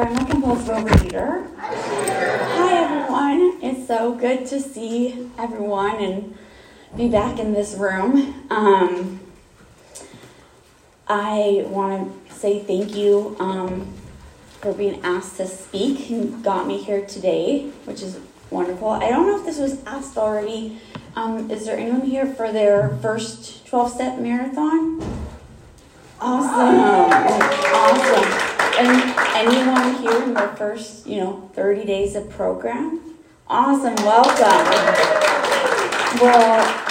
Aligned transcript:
I'm 0.00 0.16
a 0.16 0.24
compulsive 0.24 0.68
overeater. 0.68 1.54
Hi 1.58 2.84
everyone. 2.84 3.58
It's 3.62 3.86
so 3.86 4.14
good 4.14 4.46
to 4.46 4.58
see 4.58 5.28
everyone 5.36 5.96
and 5.96 6.38
be 6.96 7.08
back 7.08 7.38
in 7.38 7.52
this 7.52 7.74
room. 7.74 8.46
Um, 8.48 9.20
I 11.06 11.66
want 11.66 12.28
to 12.28 12.34
say 12.34 12.60
thank 12.60 12.96
you 12.96 13.36
um, 13.40 13.92
for 14.62 14.72
being 14.72 15.02
asked 15.02 15.36
to 15.36 15.46
speak 15.46 16.08
and 16.08 16.42
got 16.42 16.66
me 16.66 16.78
here 16.78 17.04
today, 17.04 17.68
which 17.84 18.00
is 18.00 18.18
wonderful. 18.48 18.88
I 18.88 19.10
don't 19.10 19.26
know 19.26 19.38
if 19.38 19.44
this 19.44 19.58
was 19.58 19.84
asked 19.84 20.16
already. 20.16 20.78
Um, 21.14 21.50
is 21.50 21.66
there 21.66 21.76
anyone 21.76 22.06
here 22.06 22.24
for 22.24 22.50
their 22.50 22.96
first 23.02 23.66
12 23.66 23.92
step 23.92 24.18
marathon? 24.18 25.02
Awesome. 26.22 26.80
Awesome. 27.74 28.59
And 28.78 29.14
anyone 29.34 29.94
here 30.02 30.22
in 30.22 30.34
their 30.34 30.48
first, 30.56 31.06
you 31.06 31.18
know, 31.18 31.50
30 31.54 31.84
days 31.84 32.14
of 32.14 32.30
program? 32.30 33.16
Awesome, 33.46 33.96
welcome. 34.06 34.66
Well, 36.20 36.86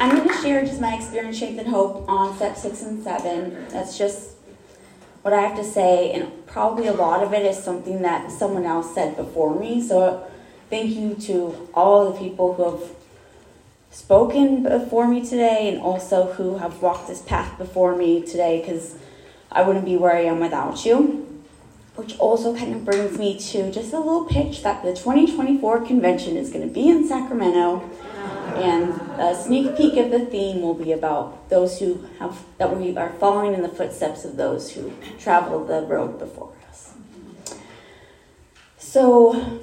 I'm 0.00 0.16
going 0.16 0.28
to 0.28 0.34
share 0.42 0.64
just 0.64 0.80
my 0.80 0.94
experience, 0.94 1.36
strength, 1.36 1.58
and 1.58 1.68
hope 1.68 2.08
on 2.08 2.36
step 2.36 2.56
six 2.56 2.82
and 2.82 3.02
seven. 3.02 3.66
That's 3.70 3.98
just 3.98 4.36
what 5.22 5.34
I 5.34 5.40
have 5.40 5.56
to 5.56 5.64
say, 5.64 6.12
and 6.12 6.46
probably 6.46 6.86
a 6.86 6.92
lot 6.92 7.22
of 7.22 7.32
it 7.32 7.44
is 7.44 7.62
something 7.62 8.02
that 8.02 8.30
someone 8.30 8.64
else 8.64 8.94
said 8.94 9.16
before 9.16 9.58
me. 9.58 9.82
So, 9.82 10.24
thank 10.70 10.94
you 10.94 11.14
to 11.26 11.68
all 11.74 12.12
the 12.12 12.18
people 12.18 12.54
who 12.54 12.70
have 12.70 12.90
spoken 13.90 14.62
before 14.62 15.08
me 15.08 15.24
today 15.24 15.68
and 15.68 15.80
also 15.80 16.32
who 16.34 16.58
have 16.58 16.80
walked 16.80 17.08
this 17.08 17.22
path 17.22 17.58
before 17.58 17.96
me 17.96 18.22
today 18.22 18.60
because 18.60 18.96
I 19.50 19.62
wouldn't 19.62 19.84
be 19.84 19.96
where 19.96 20.14
I 20.14 20.20
am 20.20 20.40
without 20.40 20.84
you. 20.84 21.24
Which 21.96 22.16
also 22.18 22.56
kind 22.56 22.74
of 22.74 22.84
brings 22.84 23.18
me 23.18 23.36
to 23.38 23.72
just 23.72 23.92
a 23.92 23.98
little 23.98 24.24
pitch 24.24 24.62
that 24.62 24.84
the 24.84 24.94
2024 24.94 25.84
convention 25.84 26.36
is 26.36 26.50
going 26.50 26.66
to 26.66 26.72
be 26.72 26.88
in 26.88 27.08
Sacramento. 27.08 27.90
And 28.54 28.92
a 29.20 29.34
sneak 29.34 29.76
peek 29.76 29.96
of 29.96 30.10
the 30.10 30.26
theme 30.26 30.62
will 30.62 30.74
be 30.74 30.92
about 30.92 31.48
those 31.48 31.78
who 31.80 32.06
have, 32.18 32.44
that 32.58 32.76
we 32.76 32.96
are 32.96 33.10
following 33.14 33.54
in 33.54 33.62
the 33.62 33.68
footsteps 33.68 34.24
of 34.24 34.36
those 34.36 34.72
who 34.72 34.92
traveled 35.18 35.68
the 35.68 35.82
road 35.82 36.18
before 36.18 36.52
us. 36.68 36.94
So, 38.78 39.60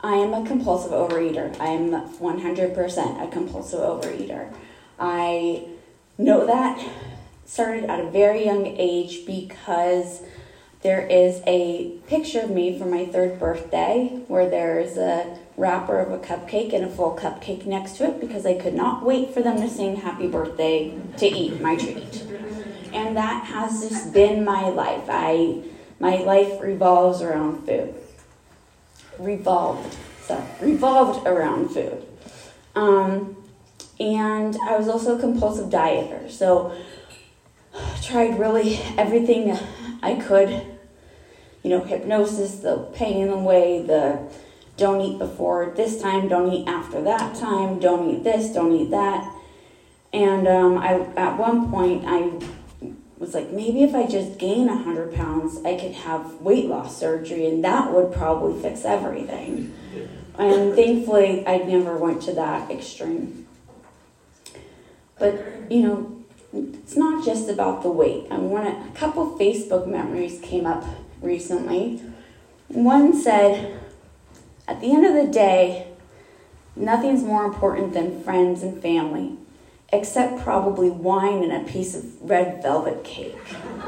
I 0.00 0.16
am 0.16 0.34
a 0.34 0.44
compulsive 0.46 0.92
overeater. 0.92 1.58
I 1.60 1.68
am 1.68 1.90
100% 1.90 3.22
a 3.22 3.30
compulsive 3.30 3.80
overeater. 3.80 4.52
I 4.98 5.66
know 6.18 6.46
that 6.46 6.84
started 7.52 7.84
at 7.84 8.00
a 8.00 8.08
very 8.08 8.46
young 8.46 8.66
age 8.66 9.26
because 9.26 10.22
there 10.80 11.02
is 11.02 11.42
a 11.46 11.90
picture 12.06 12.40
of 12.40 12.48
me 12.48 12.78
for 12.78 12.86
my 12.86 13.04
third 13.04 13.38
birthday 13.38 14.08
where 14.26 14.48
there 14.48 14.80
is 14.80 14.96
a 14.96 15.38
wrapper 15.58 15.98
of 15.98 16.10
a 16.10 16.18
cupcake 16.18 16.72
and 16.72 16.82
a 16.82 16.88
full 16.88 17.14
cupcake 17.14 17.66
next 17.66 17.98
to 17.98 18.04
it 18.04 18.18
because 18.18 18.46
I 18.46 18.54
could 18.54 18.72
not 18.72 19.04
wait 19.04 19.34
for 19.34 19.42
them 19.42 19.60
to 19.60 19.68
sing 19.68 19.96
happy 19.96 20.28
birthday 20.28 20.98
to 21.18 21.26
eat 21.26 21.60
my 21.60 21.76
treat. 21.76 22.24
And 22.94 23.18
that 23.18 23.44
has 23.44 23.86
just 23.86 24.14
been 24.14 24.46
my 24.46 24.70
life. 24.70 25.04
I 25.10 25.62
my 26.00 26.16
life 26.16 26.58
revolves 26.62 27.20
around 27.20 27.66
food. 27.66 27.94
Revolved, 29.18 29.94
So 30.26 30.42
revolved 30.62 31.26
around 31.26 31.68
food. 31.68 32.02
Um, 32.74 33.36
and 34.00 34.56
I 34.66 34.78
was 34.78 34.88
also 34.88 35.18
a 35.18 35.20
compulsive 35.20 35.68
dieter. 35.68 36.30
So 36.30 36.74
tried 38.02 38.38
really 38.38 38.78
everything 38.98 39.56
I 40.02 40.16
could. 40.16 40.50
You 41.62 41.70
know, 41.70 41.84
hypnosis, 41.84 42.56
the 42.56 42.78
pain 42.92 43.28
away, 43.28 43.82
the 43.86 44.28
don't 44.76 45.00
eat 45.00 45.18
before 45.18 45.72
this 45.76 46.00
time, 46.00 46.28
don't 46.28 46.52
eat 46.52 46.66
after 46.66 47.02
that 47.02 47.36
time, 47.36 47.78
don't 47.78 48.10
eat 48.10 48.24
this, 48.24 48.52
don't 48.52 48.72
eat 48.72 48.90
that. 48.90 49.32
And 50.12 50.48
um, 50.48 50.78
I, 50.78 51.00
at 51.16 51.38
one 51.38 51.70
point, 51.70 52.04
I 52.06 52.32
was 53.18 53.34
like, 53.34 53.50
maybe 53.50 53.84
if 53.84 53.94
I 53.94 54.06
just 54.06 54.38
gain 54.38 54.66
100 54.66 55.14
pounds, 55.14 55.64
I 55.64 55.78
could 55.78 55.92
have 55.92 56.40
weight 56.40 56.66
loss 56.66 56.98
surgery, 56.98 57.46
and 57.46 57.64
that 57.64 57.92
would 57.92 58.12
probably 58.12 58.60
fix 58.60 58.84
everything. 58.84 59.72
And 60.38 60.74
thankfully, 60.74 61.46
I 61.46 61.58
never 61.58 61.96
went 61.96 62.22
to 62.22 62.32
that 62.32 62.70
extreme. 62.70 63.46
But, 65.18 65.70
you 65.70 65.82
know, 65.82 66.21
it's 66.52 66.96
not 66.96 67.24
just 67.24 67.48
about 67.48 67.82
the 67.82 67.90
weight. 67.90 68.26
I 68.30 68.36
want 68.36 68.68
a 68.68 68.98
couple 68.98 69.38
Facebook 69.38 69.86
memories 69.86 70.38
came 70.42 70.66
up 70.66 70.84
recently. 71.20 72.02
One 72.68 73.18
said, 73.18 73.78
at 74.68 74.80
the 74.80 74.92
end 74.92 75.06
of 75.06 75.14
the 75.14 75.32
day, 75.32 75.88
nothing's 76.76 77.22
more 77.22 77.44
important 77.44 77.94
than 77.94 78.22
friends 78.22 78.62
and 78.62 78.82
family, 78.82 79.36
except 79.92 80.42
probably 80.42 80.90
wine 80.90 81.42
and 81.42 81.52
a 81.52 81.70
piece 81.70 81.94
of 81.94 82.22
red 82.22 82.62
velvet 82.62 83.02
cake. 83.02 83.36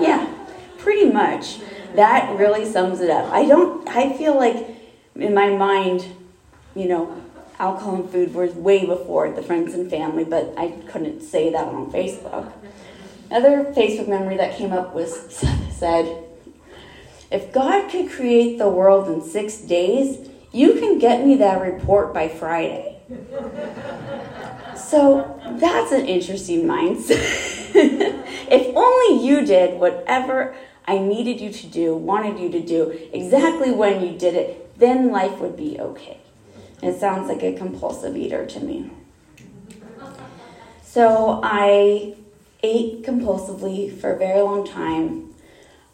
yeah, 0.00 0.32
pretty 0.78 1.10
much. 1.10 1.58
That 1.94 2.38
really 2.38 2.70
sums 2.70 3.00
it 3.00 3.10
up. 3.10 3.32
I 3.32 3.46
don't, 3.46 3.88
I 3.88 4.16
feel 4.16 4.36
like 4.36 4.68
in 5.14 5.34
my 5.34 5.48
mind, 5.50 6.06
you 6.74 6.88
know, 6.88 7.22
alcohol 7.58 7.96
and 7.96 8.10
food 8.10 8.34
was 8.34 8.54
way 8.54 8.84
before 8.84 9.30
the 9.30 9.42
friends 9.42 9.74
and 9.74 9.90
family, 9.90 10.24
but 10.24 10.54
I 10.56 10.72
couldn't 10.88 11.22
say 11.22 11.50
that 11.50 11.66
on 11.66 11.90
Facebook. 11.90 12.52
Another 13.30 13.72
Facebook 13.72 14.08
memory 14.08 14.36
that 14.36 14.56
came 14.56 14.72
up 14.72 14.94
was 14.94 15.14
said, 15.70 16.24
if 17.30 17.52
God 17.52 17.90
could 17.90 18.10
create 18.10 18.58
the 18.58 18.68
world 18.68 19.08
in 19.08 19.20
six 19.20 19.56
days, 19.56 20.28
you 20.52 20.74
can 20.74 20.98
get 20.98 21.26
me 21.26 21.36
that 21.36 21.60
report 21.60 22.14
by 22.14 22.28
Friday. 22.28 23.00
So 24.76 25.40
that's 25.58 25.92
an 25.92 26.06
interesting 26.06 26.64
mindset. 26.64 27.74
if 27.74 28.76
only 28.76 29.26
you 29.26 29.44
did 29.44 29.78
whatever 29.80 30.56
I 30.86 30.98
needed 30.98 31.40
you 31.40 31.52
to 31.52 31.66
do, 31.66 31.96
wanted 31.96 32.38
you 32.38 32.48
to 32.50 32.60
do, 32.60 32.90
exactly 33.12 33.72
when 33.72 34.06
you 34.06 34.16
did 34.16 34.34
it, 34.34 34.78
then 34.78 35.10
life 35.10 35.38
would 35.38 35.56
be 35.56 35.80
okay. 35.80 36.20
It 36.82 37.00
sounds 37.00 37.28
like 37.28 37.42
a 37.42 37.52
compulsive 37.52 38.16
eater 38.16 38.46
to 38.46 38.60
me. 38.60 38.90
So 40.82 41.40
I 41.42 42.14
ate 42.62 43.02
compulsively 43.02 43.94
for 43.98 44.12
a 44.12 44.18
very 44.18 44.40
long 44.40 44.66
time. 44.66 45.34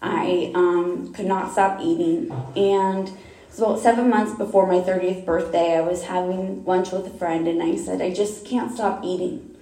I 0.00 0.52
um, 0.54 1.12
could 1.12 1.26
not 1.26 1.52
stop 1.52 1.80
eating. 1.80 2.30
And 2.56 3.10
so 3.50 3.66
about 3.66 3.80
seven 3.80 4.08
months 4.10 4.36
before 4.36 4.66
my 4.66 4.80
30th 4.80 5.24
birthday, 5.24 5.76
I 5.76 5.80
was 5.80 6.04
having 6.04 6.64
lunch 6.64 6.90
with 6.90 7.06
a 7.06 7.10
friend 7.10 7.46
and 7.46 7.62
I 7.62 7.76
said, 7.76 8.00
I 8.00 8.12
just 8.12 8.46
can't 8.46 8.72
stop 8.72 9.04
eating. 9.04 9.56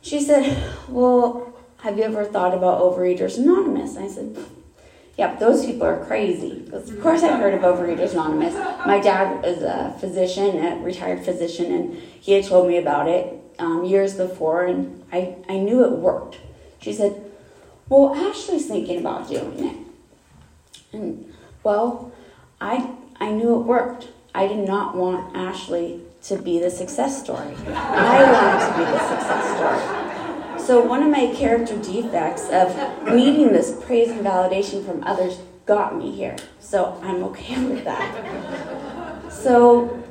She 0.00 0.20
said, 0.20 0.56
Well, 0.88 1.52
have 1.78 1.98
you 1.98 2.04
ever 2.04 2.24
thought 2.24 2.54
about 2.54 2.80
Overeaters 2.80 3.38
Anonymous? 3.38 3.96
I 3.96 4.08
said, 4.08 4.36
yeah, 5.16 5.28
but 5.28 5.40
those 5.40 5.64
people 5.64 5.86
are 5.86 6.04
crazy. 6.04 6.68
Of 6.72 7.00
course 7.00 7.22
I 7.22 7.36
heard 7.36 7.54
of 7.54 7.62
Overeaters 7.62 8.12
Anonymous. 8.12 8.54
My 8.84 9.00
dad 9.00 9.44
is 9.44 9.62
a 9.62 9.96
physician, 9.98 10.64
a 10.64 10.76
retired 10.76 11.24
physician, 11.24 11.72
and 11.72 11.94
he 12.20 12.32
had 12.32 12.44
told 12.44 12.68
me 12.68 12.76
about 12.76 13.08
it 13.08 13.40
um, 13.58 13.84
years 13.84 14.14
before, 14.14 14.66
and 14.66 15.04
I, 15.10 15.36
I 15.48 15.58
knew 15.58 15.84
it 15.84 15.92
worked. 15.92 16.38
She 16.80 16.92
said, 16.92 17.30
well, 17.88 18.14
Ashley's 18.14 18.66
thinking 18.66 18.98
about 18.98 19.28
doing 19.28 19.64
it. 19.64 19.76
And, 20.92 21.32
well, 21.62 22.12
I, 22.60 22.94
I 23.18 23.30
knew 23.30 23.58
it 23.58 23.64
worked. 23.64 24.08
I 24.34 24.46
did 24.46 24.66
not 24.66 24.96
want 24.96 25.34
Ashley 25.34 26.02
to 26.24 26.36
be 26.36 26.58
the 26.58 26.70
success 26.70 27.22
story. 27.22 27.54
I 27.68 28.22
wanted 28.32 28.66
to 28.66 28.72
be 28.76 28.84
the 28.84 28.98
success 29.08 29.56
story. 29.56 30.05
So, 30.66 30.84
one 30.84 31.04
of 31.04 31.10
my 31.10 31.32
character 31.32 31.76
defects 31.76 32.48
of 32.50 32.74
needing 33.14 33.52
this 33.52 33.80
praise 33.84 34.10
and 34.10 34.26
validation 34.26 34.84
from 34.84 35.04
others 35.04 35.38
got 35.64 35.96
me 35.96 36.10
here. 36.10 36.34
So, 36.58 37.00
I'm 37.04 37.22
okay 37.26 37.64
with 37.68 37.84
that. 37.84 39.32
So, 39.32 40.02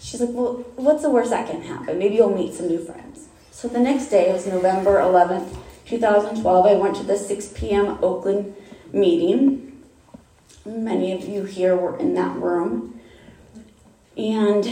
she's 0.00 0.20
like, 0.20 0.30
Well, 0.32 0.64
what's 0.76 1.02
the 1.02 1.10
worst 1.10 1.30
that 1.30 1.50
can 1.50 1.60
happen? 1.60 1.98
Maybe 1.98 2.14
you'll 2.14 2.32
meet 2.32 2.54
some 2.54 2.68
new 2.68 2.78
friends. 2.78 3.26
So, 3.50 3.66
the 3.66 3.80
next 3.80 4.06
day, 4.06 4.32
was 4.32 4.46
November 4.46 5.00
11th, 5.00 5.56
2012. 5.86 6.66
I 6.66 6.74
went 6.74 6.94
to 6.98 7.02
the 7.02 7.18
6 7.18 7.52
p.m. 7.56 7.98
Oakland 8.00 8.54
meeting. 8.92 9.82
Many 10.64 11.14
of 11.14 11.24
you 11.24 11.46
here 11.46 11.74
were 11.74 11.98
in 11.98 12.14
that 12.14 12.36
room. 12.36 13.00
And 14.16 14.70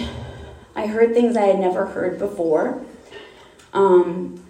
I 0.76 0.87
heard 0.87 1.12
things 1.12 1.37
I 1.37 1.46
had 1.46 1.58
never 1.58 1.87
heard 1.87 2.20
before. 2.20 2.84
Um, 3.72 4.44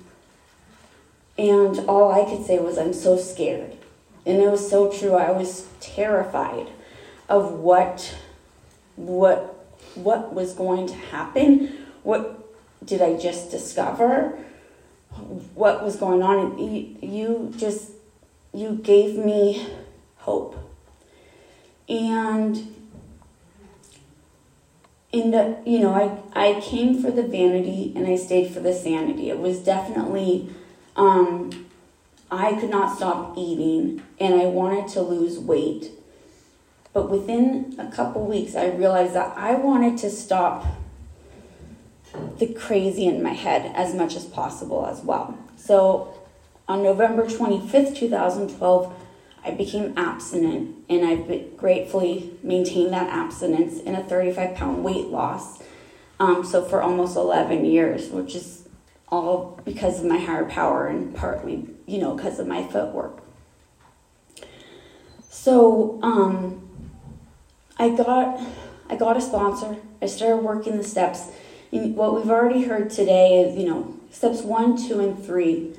and 1.36 1.78
all 1.88 2.12
I 2.12 2.25
could 2.28 2.46
say 2.46 2.58
was, 2.58 2.78
I'm 2.78 2.92
so 2.92 3.16
scared. 3.16 3.76
And 4.26 4.40
it 4.40 4.50
was 4.50 4.69
so 4.69 4.90
true. 4.90 5.14
I 5.14 5.31
was 5.31 5.69
terrified 5.81 6.69
of 7.28 7.52
what, 7.52 8.14
what, 8.96 9.69
what 9.94 10.32
was 10.32 10.52
going 10.54 10.86
to 10.86 10.94
happen. 10.94 11.76
What 12.02 12.40
did 12.84 13.02
I 13.02 13.16
just 13.16 13.50
discover? 13.50 14.38
What 15.54 15.82
was 15.82 15.96
going 15.96 16.22
on? 16.22 16.58
And 16.58 17.02
you, 17.02 17.52
just, 17.56 17.90
you 18.52 18.76
gave 18.76 19.16
me 19.16 19.69
hope. 20.19 20.56
And 21.88 22.75
in 25.12 25.30
the, 25.30 25.58
you 25.64 25.80
know, 25.80 25.94
I, 26.34 26.56
I 26.56 26.60
came 26.60 27.00
for 27.00 27.10
the 27.10 27.22
vanity 27.22 27.92
and 27.94 28.06
I 28.06 28.16
stayed 28.16 28.52
for 28.52 28.60
the 28.60 28.72
sanity. 28.72 29.30
It 29.30 29.38
was 29.38 29.58
definitely, 29.60 30.50
um, 30.96 31.67
I 32.31 32.55
could 32.55 32.70
not 32.70 32.96
stop 32.96 33.37
eating 33.37 34.02
and 34.19 34.35
I 34.35 34.46
wanted 34.46 34.88
to 34.94 35.02
lose 35.02 35.38
weight. 35.38 35.91
But 36.93 37.11
within 37.11 37.75
a 37.79 37.91
couple 37.91 38.26
weeks, 38.26 38.55
I 38.55 38.69
realized 38.69 39.14
that 39.14 39.37
I 39.37 39.55
wanted 39.55 39.99
to 39.99 40.11
stop 40.11 40.67
the 42.38 42.46
crazy 42.46 43.06
in 43.06 43.23
my 43.23 43.32
head 43.32 43.73
as 43.75 43.94
much 43.94 44.14
as 44.14 44.25
possible 44.25 44.87
as 44.87 45.00
well. 45.00 45.37
So 45.56 46.17
on 46.69 46.82
November 46.82 47.25
25th, 47.25 47.97
2012, 47.97 49.00
I 49.44 49.50
became 49.50 49.93
abstinent 49.97 50.76
and 50.88 51.05
I've 51.05 51.56
gratefully 51.56 52.38
maintained 52.43 52.93
that 52.93 53.11
abstinence 53.11 53.81
in 53.81 53.94
a 53.94 54.02
35 54.02 54.55
pound 54.55 54.85
weight 54.85 55.08
loss. 55.08 55.62
Um, 56.20 56.44
so 56.44 56.64
for 56.64 56.81
almost 56.81 57.17
11 57.17 57.64
years, 57.64 58.08
which 58.11 58.35
is 58.35 58.63
all 59.08 59.60
because 59.64 60.00
of 60.00 60.06
my 60.06 60.18
higher 60.18 60.44
power 60.44 60.86
and 60.86 61.14
partly, 61.14 61.68
you 61.86 61.98
know, 61.98 62.14
because 62.14 62.38
of 62.38 62.46
my 62.46 62.66
footwork. 62.66 63.20
So 65.30 65.98
um, 66.02 66.68
I 67.78 67.90
got 67.90 68.40
I 68.88 68.96
got 68.96 69.16
a 69.16 69.20
sponsor. 69.20 69.76
I 70.00 70.06
started 70.06 70.38
working 70.38 70.76
the 70.76 70.84
steps. 70.84 71.30
And 71.72 71.96
what 71.96 72.14
we've 72.14 72.30
already 72.30 72.64
heard 72.64 72.90
today 72.90 73.40
is, 73.40 73.56
you 73.56 73.66
know, 73.66 73.98
steps 74.10 74.42
one, 74.42 74.76
two, 74.76 75.00
and 75.00 75.22
three. 75.24 75.74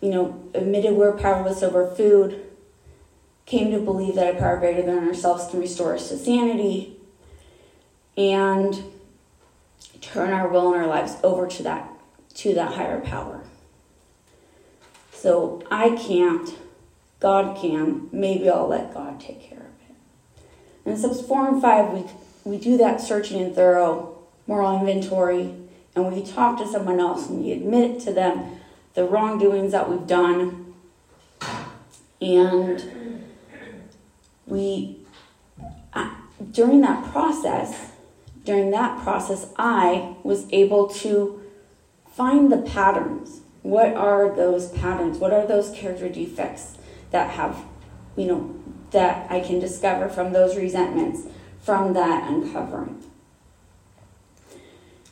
You 0.00 0.10
know, 0.10 0.44
admitted 0.54 0.94
we're 0.94 1.16
powerless 1.16 1.62
over 1.62 1.90
food, 1.94 2.44
came 3.44 3.70
to 3.72 3.78
believe 3.78 4.14
that 4.14 4.36
a 4.36 4.38
power 4.38 4.58
greater 4.58 4.82
than 4.82 5.06
ourselves 5.06 5.50
can 5.50 5.60
restore 5.60 5.94
us 5.94 6.08
to 6.10 6.18
sanity 6.18 6.96
and 8.16 8.82
turn 10.00 10.32
our 10.32 10.48
will 10.48 10.72
and 10.72 10.82
our 10.82 10.86
lives 10.88 11.16
over 11.22 11.46
to 11.46 11.62
that 11.62 11.95
to 12.36 12.54
that 12.54 12.74
higher 12.74 13.00
power. 13.00 13.42
So 15.12 15.62
I 15.70 15.96
can't, 15.96 16.54
God 17.20 17.56
can. 17.56 18.08
Maybe 18.12 18.48
I'll 18.48 18.68
let 18.68 18.94
God 18.94 19.20
take 19.20 19.40
care 19.40 19.58
of 19.58 19.64
it. 19.64 19.96
And 20.84 20.98
steps 20.98 21.20
four 21.20 21.48
and 21.48 21.60
five, 21.60 21.92
we 21.92 22.04
we 22.44 22.58
do 22.58 22.76
that 22.76 23.00
searching 23.00 23.40
and 23.42 23.54
thorough 23.54 24.18
moral 24.46 24.78
inventory, 24.78 25.52
and 25.96 26.12
we 26.12 26.22
talk 26.24 26.58
to 26.58 26.68
someone 26.68 27.00
else 27.00 27.28
and 27.28 27.42
we 27.42 27.50
admit 27.50 27.98
to 28.00 28.12
them 28.12 28.60
the 28.94 29.04
wrongdoings 29.04 29.72
that 29.72 29.90
we've 29.90 30.06
done, 30.06 30.74
and 32.20 33.24
we, 34.46 35.00
during 36.52 36.80
that 36.82 37.04
process, 37.10 37.90
during 38.44 38.70
that 38.70 39.02
process, 39.02 39.48
I 39.58 40.14
was 40.22 40.46
able 40.52 40.86
to 40.86 41.42
find 42.16 42.50
the 42.50 42.58
patterns. 42.58 43.40
What 43.62 43.94
are 43.94 44.34
those 44.34 44.70
patterns? 44.70 45.18
What 45.18 45.32
are 45.32 45.46
those 45.46 45.70
character 45.70 46.08
defects 46.08 46.78
that 47.10 47.30
have, 47.30 47.62
you 48.16 48.26
know, 48.26 48.54
that 48.92 49.30
I 49.30 49.40
can 49.40 49.58
discover 49.58 50.08
from 50.08 50.32
those 50.32 50.56
resentments, 50.56 51.22
from 51.60 51.92
that 51.94 52.30
uncovering? 52.30 53.02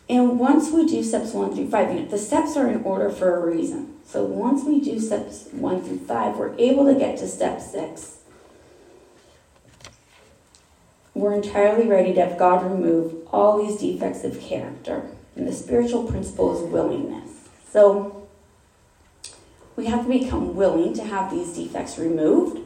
And 0.09 0.39
once 0.39 0.71
we 0.71 0.87
do 0.87 1.03
steps 1.03 1.33
one 1.33 1.55
through 1.55 1.71
five, 1.71 1.93
you 1.93 2.01
know, 2.01 2.07
the 2.07 2.19
steps 2.19 2.57
are 2.57 2.69
in 2.69 2.83
order 2.85 3.11
for 3.11 3.37
a 3.37 3.55
reason. 3.55 3.97
So 4.05 4.25
once 4.25 4.65
we 4.65 4.81
do 4.81 5.01
steps 5.01 5.49
one 5.53 5.83
through 5.83 6.01
five, 6.01 6.37
we're 6.37 6.55
able 6.59 6.85
to 6.93 6.99
get 6.99 7.19
to 7.19 7.29
step 7.29 7.61
six 7.61 8.19
we're 11.15 11.33
entirely 11.33 11.87
ready 11.87 12.13
to 12.13 12.27
have 12.27 12.37
God 12.37 12.65
remove 12.65 13.15
all 13.33 13.65
these 13.65 13.79
defects 13.79 14.25
of 14.25 14.41
character. 14.41 15.09
And 15.37 15.49
the 15.49 15.53
spiritual 15.53 16.05
principle 16.05 16.57
is 16.57 16.71
willingness. 16.71 17.49
So 17.71 18.29
we 19.77 19.87
have 19.87 20.05
to 20.05 20.09
become 20.09 20.55
willing 20.55 20.95
to 20.95 21.05
have 21.05 21.31
these 21.31 21.55
defects 21.55 21.99
removed. 21.99 22.61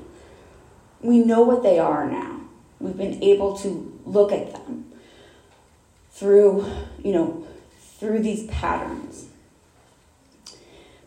We 1.00 1.18
know 1.18 1.42
what 1.42 1.62
they 1.62 1.78
are 1.78 2.10
now. 2.10 2.40
We've 2.80 2.96
been 2.96 3.22
able 3.22 3.56
to 3.58 4.00
look 4.04 4.32
at 4.32 4.52
them 4.52 4.92
through, 6.10 6.70
you 7.02 7.12
know, 7.12 7.46
through 7.98 8.20
these 8.20 8.46
patterns. 8.46 9.26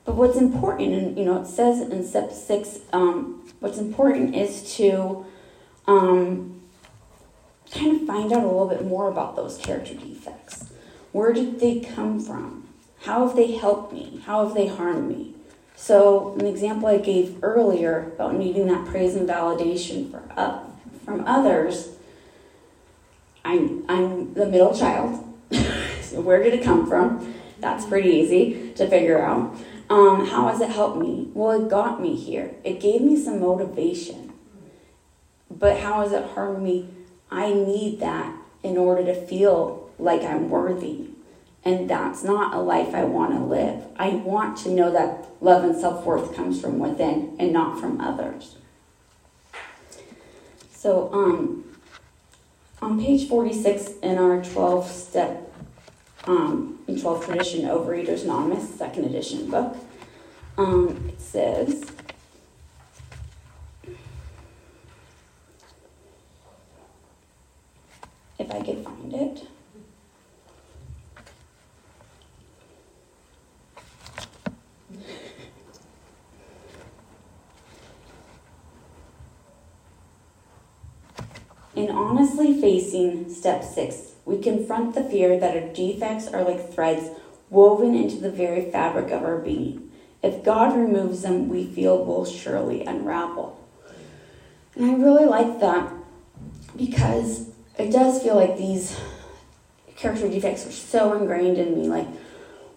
But 0.04 0.16
what's 0.16 0.38
important, 0.38 0.94
and 0.94 1.18
you 1.18 1.24
know, 1.24 1.42
it 1.42 1.48
says 1.48 1.80
in 1.82 2.06
step 2.06 2.32
six, 2.32 2.80
um, 2.92 3.48
what's 3.60 3.78
important 3.78 4.36
is 4.36 4.76
to 4.78 5.26
um, 5.88 6.62
kind 7.72 8.02
of 8.02 8.08
find 8.08 8.32
out 8.34 8.44
a 8.44 8.48
little 8.48 8.68
bit 8.68 8.86
more 8.86 9.10
about 9.10 9.36
those 9.36 9.58
character 9.58 9.94
defects. 9.94 10.71
Where 11.12 11.34
did 11.34 11.60
they 11.60 11.80
come 11.80 12.20
from? 12.20 12.68
How 13.02 13.28
have 13.28 13.36
they 13.36 13.54
helped 13.54 13.94
me? 13.94 14.22
How 14.26 14.46
have 14.46 14.56
they 14.56 14.68
harmed 14.68 15.10
me? 15.10 15.36
So, 15.76 16.36
an 16.36 16.46
example 16.46 16.88
I 16.88 17.00
gave 17.00 17.44
earlier 17.44 18.12
about 18.14 18.36
needing 18.36 18.68
that 18.68 18.86
praise 18.86 19.16
and 19.16 19.28
validation 19.28 20.12
for, 20.12 20.22
uh, 20.38 20.64
from 21.04 21.26
others, 21.26 21.90
I'm, 23.44 23.84
I'm 23.90 24.36
the 24.36 24.46
middle 24.46 24.78
child. 24.78 25.28
so, 26.02 26.22
where 26.22 26.44
did 26.44 26.54
it 26.54 26.64
come 26.64 26.88
from? 26.88 27.34
That's 27.60 27.86
pretty 27.86 28.10
easy 28.10 28.72
to 28.76 28.88
figure 28.88 29.22
out. 29.24 29.56
Um, 29.90 30.28
how 30.28 30.48
has 30.48 30.62
it 30.62 30.70
helped 30.70 31.00
me? 31.00 31.30
Well, 31.34 31.66
it 31.66 31.70
got 31.70 32.00
me 32.00 32.16
here. 32.16 32.54
It 32.64 32.80
gave 32.80 33.02
me 33.02 33.22
some 33.22 33.40
motivation. 33.40 34.32
But 35.50 35.80
how 35.80 36.02
has 36.02 36.12
it 36.12 36.26
harmed 36.32 36.64
me? 36.64 36.90
I 37.30 37.52
need 37.54 38.00
that 38.00 38.36
in 38.64 38.78
order 38.78 39.04
to 39.06 39.16
feel 39.28 39.81
like 40.02 40.24
I'm 40.24 40.50
worthy. 40.50 41.10
And 41.64 41.90
that's 41.90 42.24
not 42.24 42.54
a 42.54 42.60
life 42.60 42.94
I 42.96 43.04
want 43.04 43.34
to 43.34 43.40
live. 43.40 43.86
I 43.96 44.10
want 44.10 44.58
to 44.60 44.70
know 44.70 44.92
that 44.92 45.28
love 45.42 45.64
and 45.64 45.76
self 45.76 46.04
worth 46.06 46.36
comes 46.36 46.60
from 46.60 46.80
within 46.80 47.36
and 47.40 47.54
not 47.54 47.80
from 47.80 48.02
others. 48.02 48.56
So, 50.72 51.14
um, 51.14 51.66
on 52.82 53.00
page 53.00 53.30
46 53.30 54.00
in 54.02 54.18
our 54.18 54.44
12 54.44 54.90
step, 54.90 55.54
um, 56.26 56.80
12 56.88 57.26
tradition 57.26 57.66
Overeaters 57.66 58.24
Anonymous, 58.24 58.74
second 58.74 59.06
edition 59.06 59.50
book, 59.52 59.78
um, 60.58 61.10
it 61.10 61.22
says, 61.22 61.86
if 68.40 68.52
I 68.52 68.62
could 68.62 68.84
find 68.84 69.14
it. 69.14 69.48
In 81.74 81.90
honestly 81.90 82.60
facing 82.92 83.34
step 83.34 83.64
six, 83.64 84.14
we 84.26 84.38
confront 84.38 84.94
the 84.96 85.04
fear 85.04 85.40
that 85.40 85.56
our 85.56 85.74
defects 85.74 86.28
are 86.28 86.44
like 86.44 86.74
threads 86.74 87.10
woven 87.50 87.96
into 87.96 88.18
the 88.18 88.32
very 88.32 88.70
fabric 88.70 89.12
of 89.12 89.24
our 89.24 89.38
being. 89.38 89.92
If 90.22 90.44
God 90.44 90.78
removes 90.78 91.22
them, 91.22 91.50
we 91.50 91.66
feel 91.66 92.04
will 92.04 92.26
surely 92.26 92.86
unravel. 92.86 93.58
And 94.76 94.86
I 94.86 94.94
really 94.96 95.26
like 95.26 95.60
that 95.60 95.92
because 96.76 97.50
it 97.78 97.92
does 97.92 98.22
feel 98.22 98.36
like 98.36 98.58
these 98.58 99.00
character 99.96 100.30
defects 100.30 100.66
are 100.68 100.72
so 100.72 101.14
ingrained 101.14 101.58
in 101.58 101.80
me. 101.80 101.88
Like, 101.88 102.08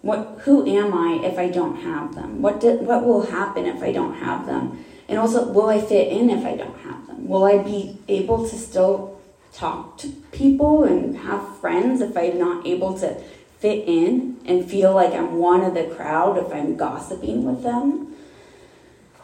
what? 0.01 0.39
Who 0.43 0.67
am 0.67 0.93
I 0.93 1.25
if 1.25 1.37
I 1.37 1.49
don't 1.49 1.77
have 1.77 2.15
them? 2.15 2.41
What 2.41 2.59
did, 2.59 2.81
What 2.81 3.05
will 3.05 3.25
happen 3.25 3.65
if 3.65 3.81
I 3.81 3.91
don't 3.91 4.15
have 4.15 4.45
them? 4.45 4.83
And 5.07 5.19
also, 5.19 5.51
will 5.51 5.69
I 5.69 5.79
fit 5.79 6.11
in 6.11 6.29
if 6.29 6.45
I 6.45 6.55
don't 6.55 6.77
have 6.79 7.07
them? 7.07 7.27
Will 7.27 7.45
I 7.45 7.59
be 7.59 7.97
able 8.07 8.47
to 8.49 8.57
still 8.57 9.14
talk 9.55 9.97
to 9.99 10.09
people 10.31 10.83
and 10.83 11.17
have 11.17 11.57
friends 11.59 12.01
if 12.01 12.17
I'm 12.17 12.37
not 12.37 12.67
able 12.67 12.97
to 12.99 13.15
fit 13.59 13.87
in 13.87 14.37
and 14.45 14.69
feel 14.69 14.93
like 14.93 15.13
I'm 15.13 15.37
one 15.37 15.61
of 15.61 15.73
the 15.73 15.85
crowd 15.85 16.37
if 16.37 16.53
I'm 16.53 16.75
gossiping 16.75 17.45
with 17.45 17.63
them? 17.63 18.13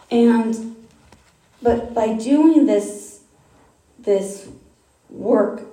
And 0.09 0.75
but 1.61 1.93
by 1.93 2.13
doing 2.13 2.65
this 2.65 3.21
this 3.99 4.49
work, 5.09 5.63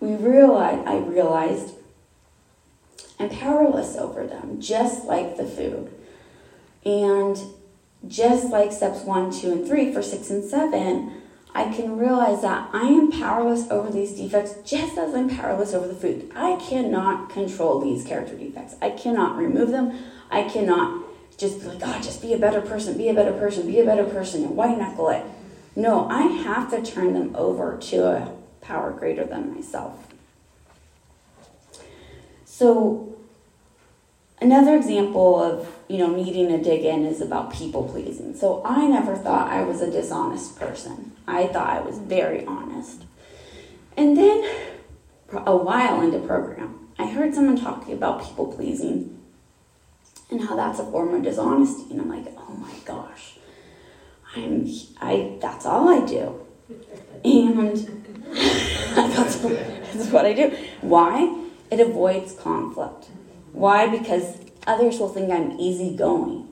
we 0.00 0.14
realized, 0.14 0.86
I 0.86 0.98
realized 0.98 1.74
I'm 3.18 3.28
powerless 3.28 3.96
over 3.96 4.26
them, 4.26 4.60
just 4.60 5.04
like 5.04 5.36
the 5.36 5.44
food. 5.44 5.92
And 6.84 7.38
just 8.06 8.50
like 8.50 8.72
steps 8.72 9.02
one, 9.02 9.32
two, 9.32 9.52
and 9.52 9.66
three 9.66 9.92
for 9.92 10.02
six 10.02 10.30
and 10.30 10.44
seven, 10.44 11.20
I 11.54 11.72
can 11.74 11.96
realize 11.96 12.42
that 12.42 12.68
I 12.72 12.82
am 12.88 13.10
powerless 13.10 13.70
over 13.70 13.90
these 13.90 14.14
defects 14.14 14.54
just 14.64 14.98
as 14.98 15.14
I'm 15.14 15.28
powerless 15.28 15.74
over 15.74 15.88
the 15.88 15.94
food. 15.94 16.30
I 16.34 16.56
cannot 16.56 17.30
control 17.30 17.80
these 17.80 18.04
character 18.04 18.36
defects. 18.36 18.76
I 18.80 18.90
cannot 18.90 19.36
remove 19.36 19.70
them. 19.70 19.98
I 20.30 20.42
cannot 20.44 21.04
just 21.38 21.60
be 21.60 21.68
like, 21.68 21.80
God, 21.80 22.02
just 22.02 22.20
be 22.20 22.34
a 22.34 22.38
better 22.38 22.60
person, 22.60 22.98
be 22.98 23.08
a 23.08 23.14
better 23.14 23.32
person, 23.32 23.66
be 23.66 23.80
a 23.80 23.84
better 23.84 24.04
person, 24.04 24.44
and 24.44 24.56
white 24.56 24.76
knuckle 24.76 25.08
it. 25.08 25.24
No, 25.74 26.08
I 26.08 26.22
have 26.22 26.70
to 26.70 26.82
turn 26.82 27.14
them 27.14 27.34
over 27.36 27.78
to 27.78 28.06
a 28.06 28.32
power 28.60 28.90
greater 28.90 29.24
than 29.24 29.54
myself. 29.54 30.08
So, 32.44 33.16
another 34.40 34.76
example 34.76 35.40
of 35.40 35.77
you 35.88 35.98
know 35.98 36.14
needing 36.14 36.48
to 36.48 36.62
dig 36.62 36.84
in 36.84 37.04
is 37.06 37.20
about 37.20 37.52
people 37.52 37.88
pleasing. 37.88 38.36
So 38.36 38.62
I 38.64 38.86
never 38.86 39.16
thought 39.16 39.50
I 39.50 39.62
was 39.62 39.80
a 39.80 39.90
dishonest 39.90 40.58
person. 40.58 41.12
I 41.26 41.46
thought 41.46 41.68
I 41.68 41.80
was 41.80 41.98
very 41.98 42.44
honest. 42.44 43.04
And 43.96 44.16
then, 44.16 44.48
a 45.32 45.56
while 45.56 46.00
into 46.02 46.20
program, 46.20 46.88
I 46.98 47.06
heard 47.06 47.34
someone 47.34 47.56
talking 47.56 47.94
about 47.94 48.22
people 48.22 48.52
pleasing 48.52 49.18
and 50.30 50.42
how 50.42 50.56
that's 50.56 50.78
a 50.78 50.84
form 50.84 51.14
of 51.14 51.22
dishonesty, 51.22 51.90
and 51.90 52.00
I'm 52.02 52.08
like, 52.08 52.32
oh 52.36 52.54
my 52.54 52.74
gosh, 52.84 53.34
I'm 54.36 54.68
I 55.00 55.38
that's 55.40 55.64
all 55.64 55.88
I 55.88 56.04
do, 56.04 56.44
and 57.24 57.76
that's, 58.32 59.36
that's 59.36 60.10
what 60.10 60.26
I 60.26 60.34
do. 60.34 60.56
Why? 60.82 61.44
It 61.70 61.80
avoids 61.80 62.34
conflict. 62.34 63.08
Why? 63.52 63.88
Because 63.88 64.36
others 64.68 64.98
will 64.98 65.08
think 65.08 65.32
I'm 65.32 65.58
easygoing. 65.58 66.42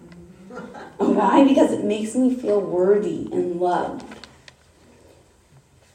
Why? 0.96 1.44
Because 1.44 1.70
it 1.70 1.85
makes 1.85 2.16
me 2.16 2.35
feel 2.35 2.61
worthy 2.61 3.28
and 3.30 3.61
loved. 3.61 4.04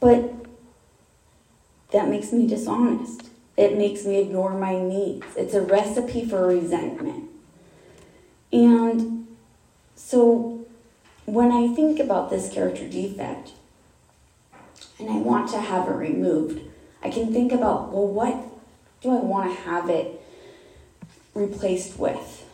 But 0.00 0.32
that 1.90 2.08
makes 2.08 2.32
me 2.32 2.46
dishonest. 2.46 3.28
It 3.56 3.76
makes 3.76 4.06
me 4.06 4.20
ignore 4.20 4.56
my 4.58 4.80
needs. 4.80 5.26
It's 5.36 5.54
a 5.54 5.60
recipe 5.60 6.24
for 6.24 6.46
resentment. 6.46 7.28
And 8.52 9.26
so 9.96 10.64
when 11.26 11.50
I 11.52 11.74
think 11.74 11.98
about 11.98 12.30
this 12.30 12.48
character 12.48 12.88
defect 12.88 13.52
and 14.98 15.10
I 15.10 15.16
want 15.16 15.50
to 15.50 15.60
have 15.60 15.88
it 15.88 15.92
removed, 15.92 16.60
I 17.02 17.10
can 17.10 17.32
think 17.32 17.52
about, 17.52 17.92
well, 17.92 18.06
what 18.06 18.36
do 19.00 19.10
I 19.10 19.20
want 19.20 19.54
to 19.54 19.62
have 19.62 19.90
it 19.90 20.21
replaced 21.34 21.98
with? 21.98 22.44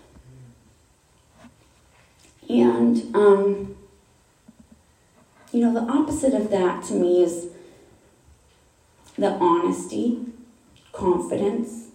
And, 2.48 3.14
um, 3.14 3.76
you 5.52 5.60
know, 5.60 5.74
the 5.74 5.90
opposite 5.92 6.34
of 6.34 6.50
that 6.50 6.84
to 6.84 6.94
me 6.94 7.22
is 7.22 7.48
the 9.16 9.32
honesty, 9.32 10.20
confidence, 10.92 11.88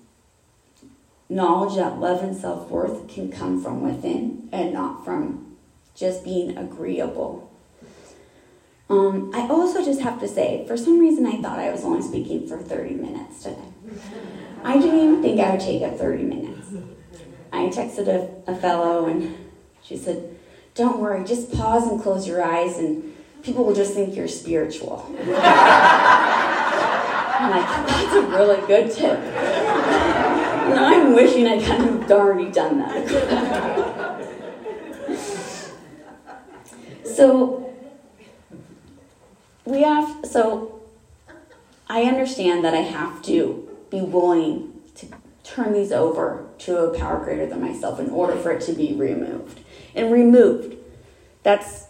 knowledge 1.29 1.75
that 1.75 1.99
love 1.99 2.23
and 2.23 2.35
self 2.35 2.69
worth 2.69 3.07
can 3.07 3.31
come 3.31 3.61
from 3.61 3.81
within 3.81 4.49
and 4.51 4.73
not 4.73 5.03
from 5.03 5.55
just 5.95 6.23
being 6.23 6.57
agreeable. 6.57 7.49
Um, 8.89 9.31
I 9.33 9.47
also 9.47 9.83
just 9.83 10.01
have 10.01 10.19
to 10.19 10.27
say, 10.27 10.65
for 10.67 10.77
some 10.77 10.99
reason, 10.99 11.25
I 11.25 11.41
thought 11.41 11.57
I 11.57 11.71
was 11.71 11.83
only 11.83 12.01
speaking 12.01 12.47
for 12.47 12.57
30 12.57 12.95
minutes 12.95 13.43
today. 13.43 13.57
I 14.63 14.77
didn't 14.77 14.99
even 14.99 15.21
think 15.21 15.39
I 15.39 15.51
would 15.51 15.59
take 15.59 15.81
up 15.81 15.97
30 15.97 16.23
minutes. 16.23 16.52
Texted 17.73 18.07
a, 18.07 18.29
a 18.51 18.55
fellow 18.55 19.07
and 19.07 19.35
she 19.81 19.97
said, 19.97 20.37
Don't 20.75 20.99
worry, 20.99 21.23
just 21.25 21.51
pause 21.51 21.87
and 21.87 21.99
close 22.01 22.27
your 22.27 22.43
eyes, 22.43 22.77
and 22.77 23.15
people 23.41 23.65
will 23.65 23.73
just 23.73 23.93
think 23.93 24.15
you're 24.15 24.27
spiritual. 24.27 25.05
I'm 25.19 25.29
like, 27.49 27.65
That's 27.87 28.13
a 28.13 28.21
really 28.21 28.67
good 28.67 28.91
tip. 28.91 29.17
And 29.17 30.79
I'm 30.79 31.13
wishing 31.13 31.47
I'd 31.47 31.63
kind 31.63 31.89
of 31.89 32.11
already 32.11 32.51
done 32.51 32.77
that. 32.79 33.07
so, 37.05 37.73
we 39.65 39.81
have, 39.81 40.25
so 40.25 40.81
I 41.89 42.03
understand 42.03 42.63
that 42.63 42.73
I 42.73 42.81
have 42.81 43.21
to 43.23 43.69
be 43.89 44.01
willing 44.01 44.81
to 44.95 45.07
turn 45.43 45.73
these 45.73 45.91
over 45.91 46.47
to 46.65 46.77
a 46.77 46.97
power 46.97 47.23
greater 47.23 47.45
than 47.45 47.61
myself 47.61 47.99
in 47.99 48.09
order 48.09 48.35
for 48.35 48.51
it 48.51 48.61
to 48.61 48.73
be 48.73 48.93
removed. 48.93 49.59
And 49.95 50.11
removed, 50.11 50.75
that's 51.43 51.87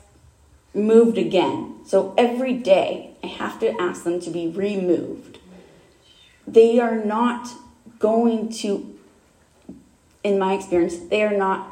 moved 0.73 1.17
again. 1.17 1.79
So 1.85 2.13
every 2.17 2.53
day 2.53 3.15
I 3.23 3.27
have 3.27 3.59
to 3.59 3.79
ask 3.79 4.03
them 4.03 4.19
to 4.21 4.29
be 4.29 4.47
removed. 4.47 5.39
They 6.47 6.79
are 6.79 7.03
not 7.03 7.49
going 7.99 8.51
to, 8.53 8.97
in 10.23 10.39
my 10.39 10.53
experience, 10.53 10.97
they 10.97 11.23
are 11.23 11.37
not 11.37 11.71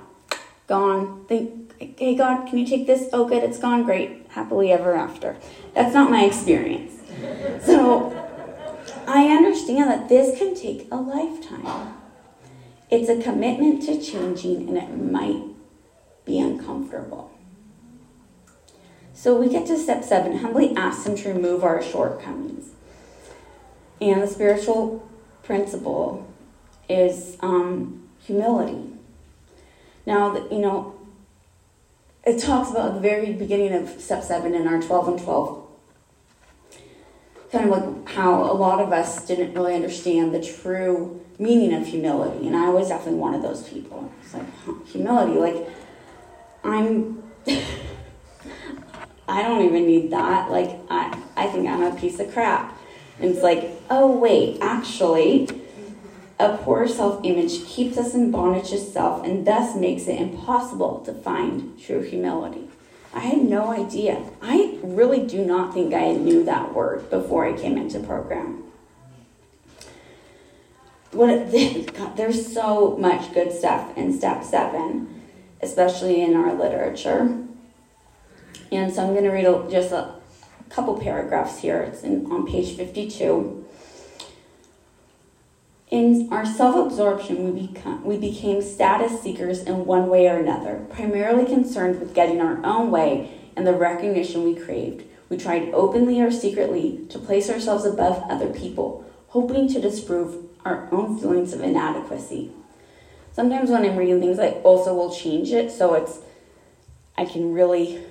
gone. 0.67 1.25
Think, 1.25 1.73
hey 1.99 2.15
God, 2.15 2.47
can 2.47 2.59
you 2.59 2.65
take 2.65 2.87
this? 2.87 3.09
Oh, 3.11 3.27
good, 3.27 3.43
it's 3.43 3.59
gone. 3.59 3.83
Great, 3.83 4.27
happily 4.29 4.71
ever 4.71 4.95
after. 4.95 5.37
That's 5.73 5.93
not 5.93 6.09
my 6.09 6.23
experience. 6.23 6.93
So 7.65 8.15
I 9.07 9.27
understand 9.27 9.89
that 9.89 10.07
this 10.07 10.37
can 10.37 10.55
take 10.55 10.87
a 10.91 10.97
lifetime. 10.97 12.00
It's 12.91 13.07
a 13.07 13.21
commitment 13.21 13.83
to 13.83 14.01
changing, 14.01 14.67
and 14.67 14.77
it 14.77 14.89
might 14.89 15.43
be 16.25 16.39
uncomfortable. 16.39 17.31
So 19.13 19.35
we 19.35 19.47
get 19.49 19.65
to 19.67 19.77
step 19.77 20.03
seven 20.03 20.37
humbly 20.39 20.75
ask 20.75 21.07
Him 21.07 21.15
to 21.15 21.33
remove 21.33 21.63
our 21.63 21.81
shortcomings. 21.81 22.71
And 24.01 24.21
the 24.21 24.27
spiritual 24.27 25.07
principle 25.43 26.27
is 26.89 27.37
um, 27.39 28.09
humility. 28.19 28.89
Now, 30.05 30.35
you 30.49 30.59
know, 30.59 30.95
it 32.25 32.39
talks 32.39 32.71
about 32.71 32.95
the 32.95 32.99
very 32.99 33.31
beginning 33.31 33.73
of 33.73 34.01
step 34.01 34.23
seven 34.23 34.53
in 34.53 34.67
our 34.67 34.81
12 34.81 35.07
and 35.07 35.19
12 35.19 35.60
kind 37.51 37.69
of 37.69 37.71
like 37.71 38.09
how 38.09 38.43
a 38.43 38.53
lot 38.53 38.79
of 38.79 38.93
us 38.93 39.25
didn't 39.25 39.53
really 39.53 39.75
understand 39.75 40.33
the 40.33 40.41
true 40.41 41.23
meaning 41.37 41.73
of 41.73 41.85
humility. 41.85 42.47
And 42.47 42.55
I 42.55 42.69
was 42.69 42.87
definitely 42.87 43.19
one 43.19 43.33
of 43.33 43.41
those 43.41 43.67
people. 43.67 44.11
It's 44.23 44.33
like, 44.33 44.45
humility, 44.87 45.33
like, 45.33 45.67
I'm, 46.63 47.21
I 49.27 49.43
don't 49.43 49.65
even 49.65 49.85
need 49.85 50.11
that. 50.11 50.49
Like, 50.49 50.79
I, 50.89 51.21
I 51.35 51.47
think 51.47 51.67
I'm 51.67 51.83
a 51.83 51.95
piece 51.99 52.19
of 52.19 52.31
crap. 52.31 52.77
And 53.19 53.31
it's 53.31 53.43
like, 53.43 53.69
oh, 53.89 54.17
wait, 54.17 54.59
actually, 54.61 55.49
a 56.39 56.57
poor 56.57 56.87
self 56.87 57.23
image 57.23 57.65
keeps 57.65 57.97
us 57.97 58.15
in 58.15 58.31
bondage 58.31 58.69
to 58.69 58.77
self 58.77 59.25
and 59.25 59.45
thus 59.45 59.75
makes 59.75 60.07
it 60.07 60.19
impossible 60.19 61.01
to 61.05 61.13
find 61.13 61.79
true 61.79 62.01
humility. 62.01 62.69
I 63.13 63.19
had 63.19 63.43
no 63.43 63.71
idea. 63.71 64.23
I 64.41 64.77
really 64.81 65.25
do 65.25 65.43
not 65.43 65.73
think 65.73 65.93
I 65.93 66.13
knew 66.13 66.43
that 66.45 66.73
word 66.73 67.09
before 67.09 67.45
I 67.45 67.53
came 67.53 67.77
into 67.77 67.99
program. 67.99 68.63
What 71.11 71.51
God, 71.93 72.15
there's 72.15 72.53
so 72.53 72.95
much 72.97 73.33
good 73.33 73.51
stuff 73.51 73.97
in 73.97 74.17
step 74.17 74.43
seven, 74.43 75.21
especially 75.61 76.21
in 76.21 76.35
our 76.35 76.53
literature. 76.53 77.37
And 78.71 78.93
so 78.93 79.05
I'm 79.05 79.13
going 79.13 79.25
to 79.25 79.31
read 79.31 79.69
just 79.69 79.91
a 79.91 80.15
couple 80.69 80.97
paragraphs 80.97 81.59
here. 81.59 81.81
It's 81.81 82.03
in, 82.03 82.31
on 82.31 82.47
page 82.47 82.77
52. 82.77 83.60
In 85.91 86.29
our 86.31 86.45
self 86.45 86.77
absorption, 86.77 87.53
we, 87.53 87.69
we 88.05 88.17
became 88.17 88.61
status 88.61 89.21
seekers 89.21 89.59
in 89.59 89.85
one 89.85 90.07
way 90.07 90.29
or 90.29 90.37
another, 90.37 90.85
primarily 90.89 91.45
concerned 91.45 91.99
with 91.99 92.15
getting 92.15 92.39
our 92.39 92.65
own 92.65 92.91
way 92.91 93.29
and 93.57 93.67
the 93.67 93.73
recognition 93.73 94.45
we 94.45 94.55
craved. 94.55 95.03
We 95.27 95.35
tried 95.35 95.73
openly 95.73 96.21
or 96.21 96.31
secretly 96.31 97.05
to 97.09 97.19
place 97.19 97.49
ourselves 97.49 97.83
above 97.83 98.23
other 98.29 98.47
people, 98.47 99.05
hoping 99.27 99.67
to 99.67 99.81
disprove 99.81 100.45
our 100.63 100.87
own 100.93 101.19
feelings 101.19 101.51
of 101.51 101.59
inadequacy. 101.59 102.51
Sometimes 103.33 103.69
when 103.69 103.83
I'm 103.83 103.97
reading 103.97 104.21
things, 104.21 104.39
I 104.39 104.51
also 104.63 104.93
will 104.93 105.13
change 105.13 105.51
it 105.51 105.71
so 105.71 105.93
it's 105.95 106.19
I 107.17 107.25
can 107.25 107.53
really, 107.53 108.01